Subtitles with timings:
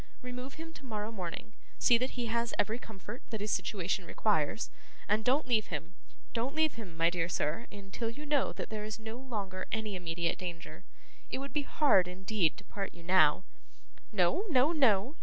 [0.23, 4.71] Remove him tomorrow morning, see that he has every comfort that his situation requires,
[5.07, 5.93] and don't leave him;
[6.33, 9.95] don't leave him, my dear sir, until you know that there is no longer any
[9.95, 10.83] immediate danger.
[11.29, 13.43] It would be hard, indeed, to part you now.
[14.11, 15.17] No, no, no!